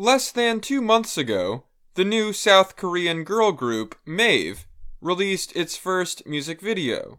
Less 0.00 0.32
than 0.32 0.60
two 0.60 0.80
months 0.80 1.18
ago, 1.18 1.64
the 1.92 2.06
new 2.06 2.32
South 2.32 2.74
Korean 2.74 3.22
girl 3.22 3.52
group 3.52 3.94
Mave 4.06 4.66
released 5.02 5.54
its 5.54 5.76
first 5.76 6.26
music 6.26 6.62
video. 6.62 7.18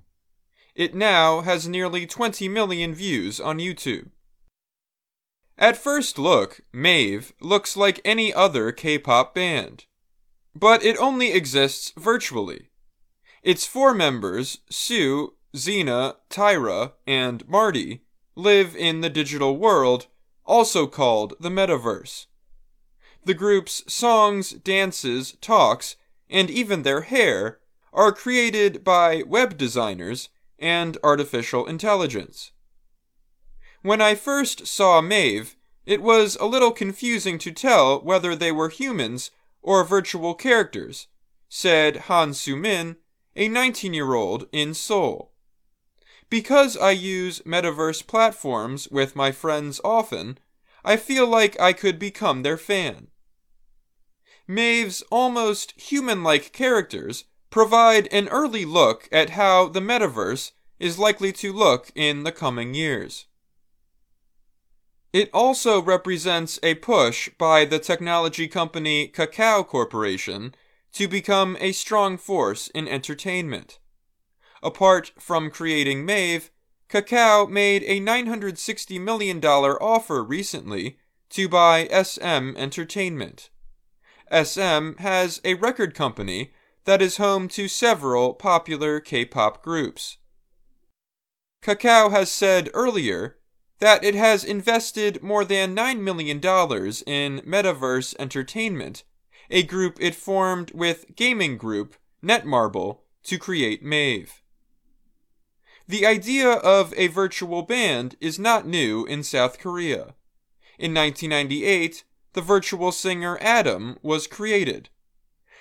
It 0.73 0.96
now 0.96 1.41
has 1.41 1.67
nearly 1.67 2.07
20 2.07 2.49
million 2.49 2.96
views 2.96 3.39
on 3.39 3.59
YouTube. 3.59 4.09
At 5.59 5.78
first 5.78 6.17
look, 6.17 6.62
Mave 6.73 7.33
looks 7.39 7.78
like 7.78 8.02
any 8.04 8.33
other 8.33 8.71
K 8.71 8.98
pop 8.98 9.36
band. 9.36 9.86
But 10.55 10.84
it 10.84 10.98
only 10.98 11.34
exists 11.34 11.93
virtually. 11.95 12.71
Its 13.43 13.68
four 13.68 13.93
members, 13.93 14.57
Siu, 14.71 15.36
Zena, 15.55 16.16
Tyra, 16.32 16.93
and 17.05 17.48
Marty, 17.48 18.02
live 18.36 18.75
in 18.75 19.02
the 19.02 19.09
digital 19.11 19.55
world, 19.55 20.07
also 20.48 20.88
called 20.88 21.36
the 21.39 21.50
metaverse. 21.50 22.25
The 23.23 23.33
group's 23.33 23.83
songs, 23.91 24.51
dances, 24.51 25.34
talks, 25.41 25.95
and 26.29 26.49
even 26.49 26.81
their 26.81 27.02
hair 27.02 27.59
are 27.93 28.12
created 28.12 28.84
by 28.84 29.23
web 29.23 29.57
designers 29.57 30.29
and 30.57 30.98
artificial 31.03 31.65
intelligence. 31.65 32.52
When 33.81 34.02
I 34.02 34.15
first 34.15 34.67
saw 34.67 35.02
Mave, 35.02 35.55
it 35.85 36.02
was 36.02 36.38
a 36.39 36.45
little 36.45 36.71
confusing 36.71 37.38
to 37.39 37.52
tell 37.52 37.99
whether 37.99 38.35
they 38.35 38.52
were 38.52 38.70
humans 38.70 39.31
or 39.62 39.84
virtual 39.84 40.35
characters, 40.35 41.07
said 41.49 41.98
Han 42.07 42.34
Su-min, 42.34 42.98
a 43.35 43.48
19 43.48 43.93
year 43.93 44.13
old 44.13 44.48
in 44.51 44.73
Seoul. 44.73 45.31
Because 46.29 46.77
I 46.77 46.91
use 46.91 47.41
metaverse 47.41 48.05
platforms 48.05 48.88
with 48.90 49.15
my 49.15 49.31
friends 49.31 49.81
often, 49.84 50.38
I 50.84 50.98
feel 50.98 51.27
like 51.27 51.59
I 51.59 51.73
could 51.73 51.99
become 51.99 52.44
their 52.44 52.58
fan. 52.58 53.08
Mave's 54.48 55.02
almost 55.12 55.80
human 55.80 56.23
like 56.23 56.52
characters 56.52 57.26
provide 57.49 58.07
an 58.07 58.27
early 58.29 58.65
look 58.65 59.07
at 59.12 59.32
how 59.32 59.68
the 59.68 59.79
metaverse 59.79 60.52
is 60.79 60.98
likely 60.98 61.32
to 61.32 61.54
look 61.54 61.91
in 61.96 62.24
the 62.24 62.32
coming 62.32 62.74
years. 62.74 63.27
It 65.13 65.29
also 65.34 65.81
represents 65.81 66.57
a 66.63 66.75
push 66.75 67.29
by 67.38 67.66
the 67.66 67.79
technology 67.79 68.47
company 68.47 69.09
Kakao 69.09 69.68
Corporation 69.68 70.56
to 70.94 71.07
become 71.07 71.57
a 71.59 71.74
strong 71.74 72.18
force 72.18 72.69
in 72.69 72.88
entertainment. 72.88 73.79
Apart 74.63 75.12
from 75.19 75.52
creating 75.52 76.06
Mave, 76.06 76.50
Kakao 76.91 77.50
made 77.50 77.84
a 77.84 78.01
$960 78.01 79.00
million 79.00 79.44
offer 79.45 80.22
recently 80.22 80.97
to 81.29 81.47
buy 81.47 81.88
SM 81.88 82.57
Entertainment. 82.57 83.50
SM 84.29 84.97
has 84.97 85.39
a 85.45 85.53
record 85.53 85.95
company 85.95 86.51
that 86.84 87.01
is 87.01 87.16
home 87.16 87.47
to 87.47 87.69
several 87.69 88.34
popular 88.34 89.00
K 89.00 89.23
pop 89.23 89.63
groups. 89.63 90.17
Kakao 91.63 92.12
has 92.12 92.29
said 92.29 92.69
earlier 92.73 93.38
that 93.79 94.03
it 94.03 94.16
has 94.16 94.44
invested 94.44 95.23
more 95.23 95.45
than 95.45 95.73
$9 95.73 96.01
million 96.01 96.38
in 96.39 97.39
Metaverse 97.50 98.16
Entertainment, 98.19 99.03
a 99.50 99.63
group 99.63 99.97
it 100.01 100.16
formed 100.16 100.72
with 100.73 101.16
gaming 101.16 101.57
group 101.57 101.95
Netmarble 102.22 103.00
to 103.23 103.38
create 103.38 103.81
Mave. 103.81 104.41
The 105.91 106.06
idea 106.06 106.50
of 106.50 106.94
a 106.95 107.07
virtual 107.07 107.63
band 107.63 108.16
is 108.22 108.39
not 108.39 108.66
new 108.66 109.06
in 109.06 109.23
South 109.23 109.59
Korea. 109.59 110.16
In 110.79 110.94
1998, 110.94 112.06
the 112.31 112.39
virtual 112.39 112.94
singer 112.94 113.38
Adam 113.41 113.97
was 114.01 114.25
created. 114.25 114.88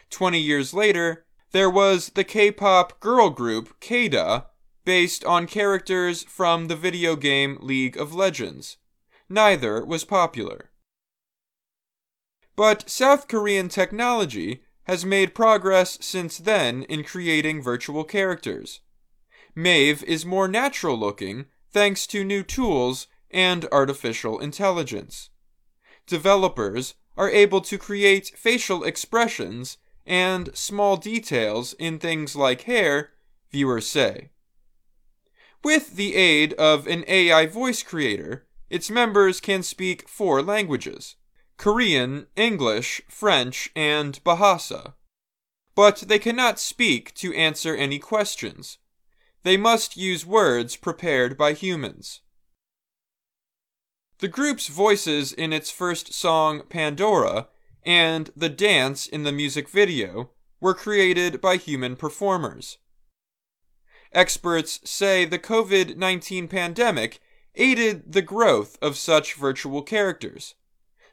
Twenty 0.09 0.39
years 0.39 0.73
later, 0.73 1.27
there 1.51 1.69
was 1.69 2.11
the 2.11 2.23
K 2.23 2.53
pop 2.53 3.01
girl 3.01 3.31
group 3.31 3.81
K/DA, 3.81 4.45
based 4.85 5.25
on 5.25 5.49
characters 5.49 6.23
from 6.23 6.69
the 6.69 6.77
video 6.77 7.17
game 7.17 7.59
League 7.61 7.97
of 7.97 8.15
Legends. 8.15 8.77
Neither 9.29 9.85
was 9.85 10.05
popular. 10.05 10.71
But 12.55 12.89
South 12.89 13.27
Korean 13.27 13.69
technology 13.69 14.63
has 14.85 15.05
made 15.05 15.35
progress 15.35 15.99
since 16.01 16.39
then 16.39 16.85
in 16.85 17.03
creating 17.03 17.63
virtual 17.63 18.05
characters. 18.05 18.81
Mave 19.55 20.03
is 20.05 20.25
more 20.25 20.49
natural 20.49 20.99
looking 20.99 21.47
thanks 21.71 22.07
to 22.09 22.25
new 22.25 22.43
tools 22.43 23.07
and 23.31 23.67
artificial 23.71 24.39
intelligence. 24.39 25.31
Developers 26.07 26.95
are 27.17 27.31
able 27.31 27.61
to 27.61 27.79
create 27.79 28.33
facial 28.37 28.85
expressions 28.85 29.79
and 30.07 30.51
small 30.57 30.97
details 30.97 31.73
in 31.75 31.99
things 31.99 32.35
like 32.35 32.63
hair, 32.63 33.11
viewers 33.51 33.87
say. 33.87 34.31
With 35.63 35.97
the 35.97 36.15
aid 36.15 36.55
of 36.55 36.87
an 36.87 37.05
AI 37.07 37.47
voice 37.47 37.83
creator, 37.83 38.47
its 38.71 38.91
members 38.91 39.41
can 39.41 39.63
speak 39.63 40.09
four 40.09 40.43
languages 40.43 41.17
Korean, 41.57 42.27
English, 42.37 43.03
French, 43.09 43.71
and 43.77 44.23
Bahasa. 44.25 44.95
But 45.75 45.99
they 46.09 46.19
cannot 46.19 46.59
speak 46.59 47.13
to 47.17 47.35
answer 47.35 47.77
any 47.77 47.99
questions. 47.99 48.79
They 49.43 49.57
must 49.57 49.97
use 49.97 50.27
words 50.27 50.77
prepared 50.77 51.39
by 51.39 51.55
humans. 51.55 52.21
The 54.19 54.29
group's 54.29 54.69
voices 54.69 55.33
in 55.33 55.53
its 55.53 55.71
first 55.71 56.13
song, 56.13 56.63
Pandora, 56.69 57.49
and 57.83 58.31
the 58.37 58.51
dance 58.51 59.07
in 59.07 59.23
the 59.23 59.33
music 59.33 59.69
video 59.71 60.31
were 60.61 60.75
created 60.75 61.41
by 61.41 61.57
human 61.57 61.97
performers. 61.97 62.77
Experts 64.13 64.81
say 64.85 65.25
the 65.25 65.39
COVID 65.39 65.97
19 65.97 66.49
pandemic 66.49 67.21
aided 67.55 68.13
the 68.13 68.23
growth 68.23 68.77
of 68.83 68.99
such 68.99 69.35
virtual 69.35 69.83
characters. 69.83 70.55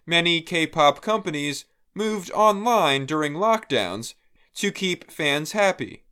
Many 0.06 0.42
K 0.42 0.68
pop 0.68 1.02
companies 1.02 1.66
moved 1.94 2.30
online 2.32 3.06
during 3.06 3.34
lockdowns 3.34 4.16
to 4.56 4.72
keep 4.72 5.10
fans 5.10 5.54
happy. 5.54 6.07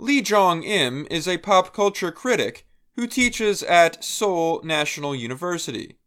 Lee 0.00 0.22
Jong 0.22 0.62
Im 0.62 1.08
is 1.10 1.26
a 1.26 1.38
pop 1.38 1.74
culture 1.74 2.12
critic 2.12 2.64
who 2.94 3.08
teaches 3.08 3.64
at 3.64 4.04
Seoul 4.04 4.60
National 4.62 5.12
University. 5.12 5.98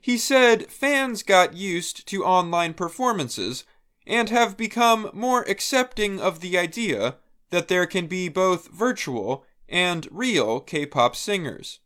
He 0.00 0.16
said 0.16 0.72
fans 0.72 1.22
got 1.22 1.52
used 1.54 2.06
to 2.08 2.24
online 2.24 2.72
performances 2.72 3.64
and 4.06 4.30
have 4.30 4.56
become 4.56 5.10
more 5.12 5.42
accepting 5.42 6.20
of 6.20 6.40
the 6.40 6.56
idea 6.56 7.16
that 7.50 7.68
there 7.68 7.86
can 7.86 8.06
be 8.06 8.30
both 8.30 8.68
virtual 8.68 9.44
and 9.68 10.08
real 10.10 10.60
K 10.60 10.86
pop 10.86 11.14
singers. 11.14 11.80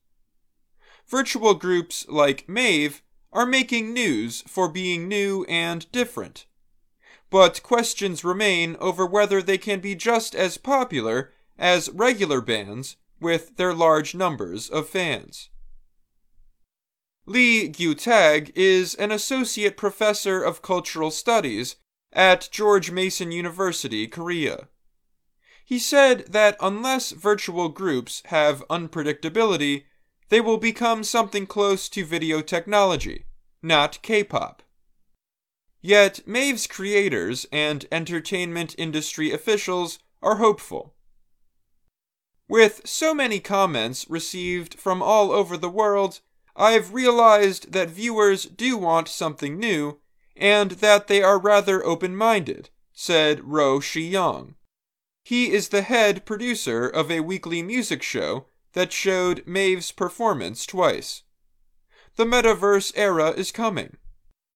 Virtual 1.09 1.55
groups 1.55 2.07
like 2.09 2.49
Mave 2.49 3.03
are 3.33 3.47
making 3.47 3.93
news 3.93 4.45
for 4.47 4.69
being 4.69 5.09
new 5.09 5.45
and 5.49 5.91
different. 5.91 6.47
But 7.39 7.63
questions 7.63 8.25
remain 8.25 8.79
over 8.81 9.05
whether 9.05 9.43
they 9.43 9.59
can 9.59 9.81
be 9.81 9.95
just 9.95 10.35
as 10.35 10.57
popular 10.57 11.35
as 11.59 11.91
regular 11.91 12.41
bands 12.41 12.97
with 13.21 13.59
their 13.59 13.75
large 13.75 14.15
numbers 14.15 14.71
of 14.71 14.89
fans. 14.89 15.51
Lee 17.27 17.69
Gyu-tag 17.69 18.53
is 18.55 18.95
an 18.95 19.13
associate 19.13 19.77
professor 19.77 20.43
of 20.43 20.63
cultural 20.63 21.11
studies 21.11 21.77
at 22.11 22.49
George 22.51 22.91
Mason 22.91 23.31
University, 23.31 24.07
Korea. 24.07 24.69
He 25.63 25.79
said 25.79 26.29
that 26.33 26.57
unless 26.59 27.11
virtual 27.11 27.69
groups 27.69 28.23
have 28.29 28.67
unpredictability, 28.69 29.83
they 30.31 30.41
will 30.41 30.57
become 30.57 31.05
something 31.05 31.47
close 31.47 31.91
to 31.91 32.03
video 32.03 32.41
technology, 32.41 33.27
not 33.63 34.01
K 34.01 34.25
pop. 34.25 34.63
Yet, 35.87 36.27
Mave's 36.27 36.67
creators 36.67 37.47
and 37.53 37.87
entertainment 37.93 38.75
industry 38.77 39.31
officials 39.31 40.01
are 40.21 40.39
hopeful. 40.39 40.97
With 42.49 42.81
so 42.85 43.15
many 43.15 43.39
comments 43.39 44.05
received 44.11 44.81
from 44.81 45.01
all 45.01 45.31
over 45.31 45.57
the 45.57 45.69
world, 45.69 46.23
I've 46.57 46.93
realized 46.93 47.71
that 47.71 47.91
viewers 47.91 48.47
do 48.47 48.77
want 48.77 49.07
something 49.07 49.61
new 49.61 50.01
and 50.35 50.73
that 50.73 51.07
they 51.07 51.23
are 51.23 51.39
rather 51.39 51.87
open 51.87 52.17
minded, 52.17 52.71
said 52.93 53.45
Ro 53.45 53.79
Shi 53.79 54.09
Young. 54.09 54.57
He 55.23 55.53
is 55.53 55.69
the 55.69 55.83
head 55.83 56.27
producer 56.27 56.89
of 56.89 57.13
a 57.13 57.21
weekly 57.21 57.63
music 57.63 58.03
show 58.03 58.47
that 58.73 58.93
showed 58.93 59.47
Mave's 59.47 59.93
performance 59.93 60.67
twice. 60.67 61.23
The 62.17 62.25
metaverse 62.25 62.93
era 62.97 63.31
is 63.31 63.53
coming. 63.53 63.99